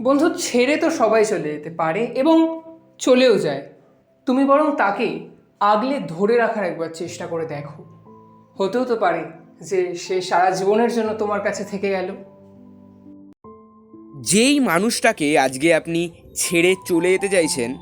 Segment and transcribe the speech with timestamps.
[0.00, 2.62] বন্ধু ছেড়ে তো সবাই চলে যেতে পারে এবং
[2.98, 3.62] চলেও যায়।
[4.26, 5.28] তুমি বরং তাকে
[5.60, 7.84] আগলে ধরে রাখার একবার চেষ্টা করে দেখো।
[8.58, 9.24] হতেও তো পারে
[9.60, 12.14] যে সে সারা জীবনের জন্য তোমার কাছে থেকে গেল।
[14.20, 17.74] যেই মানুষটাকে আজকে আপনি ছেড়ে চলে যেতে চাইছেন,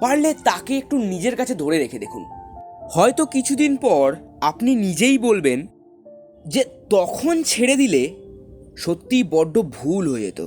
[0.00, 2.24] পারলে তাকে একটু নিজের কাছে ধরে রেখে দেখুন।
[2.90, 5.66] হয়তো কিছুদিন পর আপনি নিজেই বলবেন
[6.46, 8.14] যে, তখন ছেড়ে দিলে
[8.76, 10.46] সত্যি বড্ড ভুল হয়ে যেত।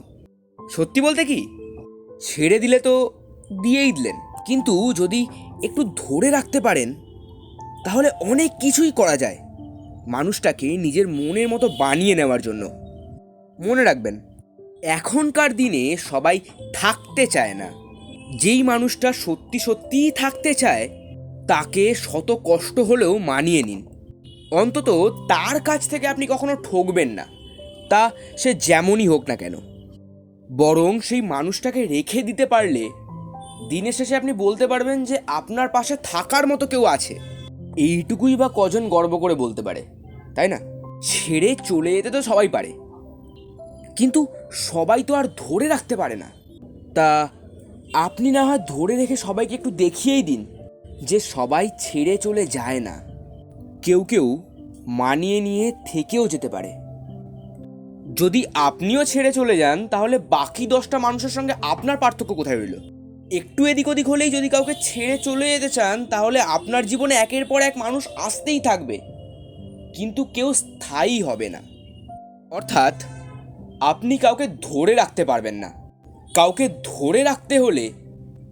[0.72, 1.48] সত্যি বলতে কি?
[2.22, 3.14] ছেড়ে দিলে তো
[3.64, 4.16] দিয়েই দিলেন।
[4.48, 5.28] কিন্তু যদি
[5.64, 6.94] একটু ধরে রাখতে পারেন,
[7.86, 9.38] তাহলে অনেক কিছুই করা যায়
[10.08, 12.70] মানুষটাকে নিজের মনের মতো বানিয়ে নেওয়ার জন্য।
[13.68, 14.20] মনে রাখবেন,
[14.84, 16.40] এখনকার দিনে সবাই
[16.74, 17.72] থাকতে চায় না।
[18.38, 20.90] যেই মানুষটা সত্যি সত্যিই থাকতে চায়,
[21.48, 23.86] তাকে শত কষ্ট হলেও মানিয়ে নিন।
[24.52, 27.26] অন্তত তার কাছ থেকে আপনি কখনো ঠকবেন না।
[27.90, 29.73] তা সে যেমনই হোক না কেন।
[30.58, 32.90] বরং সেই মানুষটাকে রেখে দিতে পারলে,
[33.70, 37.20] দিনের শেষে আপনি বলতে পারবেন যে আপনার পাশে থাকার মতো কেউ আছে।
[37.78, 39.86] এইটুকুই বা কজন গর্ব করে বলতে পারে,
[40.36, 40.60] তাই না?
[41.02, 42.74] ছেড়ে চলে যেতে তো সবাই পারে।
[43.96, 46.32] কিন্তু সবাই তো আর ধরে রাখতে পারে না।
[46.96, 47.30] তা
[47.94, 50.46] আপনি না হয় ধরে রেখে সবাইকে একটু দেখিয়েই দিন
[51.04, 53.04] যে সবাই ছেড়ে চলে যায় না।
[53.82, 54.44] কেউ কেউ
[54.88, 56.83] মানিয়ে নিয়ে থেকেও যেতে পারে।
[58.14, 62.74] যদি আপনিও ছেড়ে চলে যান, তাহলে বাকি দশটা মানুষের সঙ্গে আপনার পার্থক্য কোথায় রইল?
[63.32, 67.62] একটু এদিক ওদিক হলেই যদি কাউকে ছেড়ে চলে যেতে চান, তাহলে আপনার জীবনে একের পর
[67.62, 69.00] এক মানুষ আসতেই থাকবে।
[69.96, 71.62] কিন্তু কেউ স্থায়ী হবে না।
[72.52, 72.94] অর্থাৎ,
[73.82, 75.92] আপনি কাউকে ধরে রাখতে পারবেন না।
[76.36, 77.94] কাউকে ধরে রাখতে হলে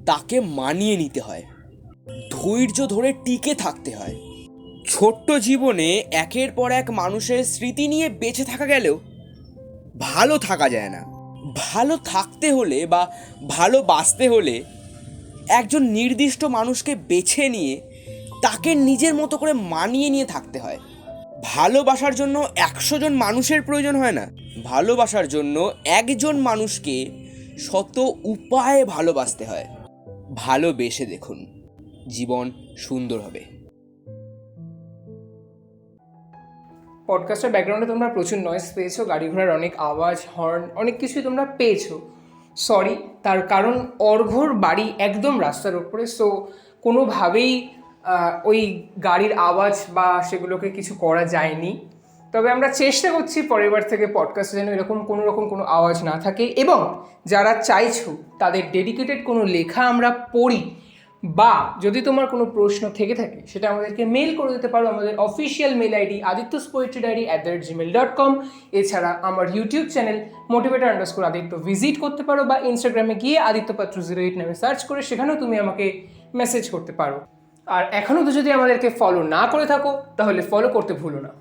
[0.05, 1.43] তাকে মানিয়ে নিতে হয়।
[2.31, 4.15] ধৈর্য ধরে টিকে থাকতে হয়।
[4.87, 8.99] ছোট্ট জীবনে একের পর এক মানুষের স্মৃতি নিয়ে বেঁচে থাকা গেলেও
[9.99, 11.03] ভালো থাকা যায় না।
[11.55, 13.11] ভালো থাকতে হলে বা
[13.47, 14.63] ভালো বাঁচতে হলে
[15.49, 17.81] একজন নির্দিষ্ট মানুষকে বেছে নিয়ে
[18.41, 20.79] তাকে নিজের মতো করে মানিয়ে নিয়ে থাকতে হয়।
[21.43, 24.27] ভালোবাসার জন্য একশো জন মানুষের প্রয়োজন হয় না।
[24.63, 27.09] ভালোবাসার জন্য একজন মানুষকে
[27.59, 29.67] শত উপায়ে ভালোবাসতে হয়।
[30.35, 31.45] ভালোবেসে দেখুন,
[32.07, 33.60] জীবন সুন্দর হবে।
[37.11, 41.93] পডকাস্টের ব্যাকগ্রাউন্ডে তোমরা প্রচুর নয়েজ পেয়েছ গাড়ি ঘোড়ার অনেক আওয়াজ হর্ন অনেক কিছুই তোমরা পেয়েছ।
[42.55, 46.47] সরি তার কারণ অর্ঘর বাড়ি একদম রাস্তার ওপরে সো
[46.81, 47.69] কোনোভাবেই
[48.45, 51.89] ওই গাড়ির আওয়াজ বা সেগুলোকে কিছু করা যায়নি।
[52.31, 56.43] তবে আমরা চেষ্টা করছি পরের থেকে পডকাস্টে যেন এরকম কোনো রকম কোনো আওয়াজ না থাকে
[56.45, 60.75] এবং যারা চাইছো তাদের ডেডিকেটেড কোনো লেখা আমরা পড়ি
[61.23, 61.53] বা
[61.85, 65.93] যদি তোমার কোনো প্রশ্ন থেকে থাকে, সেটা আমাদেরকে মেল করে দিতে পারো। আমাদের official mail
[65.99, 68.31] ID Aditya poetry diary at the rate Gmail dot com
[68.79, 70.17] এছাড়া আমার YouTube channel
[70.53, 74.79] motivator underscore Aditya visit করতে পারো বা ইনস্টাগ্রামে গিয়ে আদিত্য পাত্র জিরো এইট নামে সার্চ
[74.89, 75.85] করে সেখানেও তুমি আমাকে
[76.39, 77.17] মেসেজ করতে পারো।
[77.67, 81.31] আর এখনও তো যদি আমাদেরকে ফলো না করে থাকো, তাহলে ফলো করতে ভুলো না।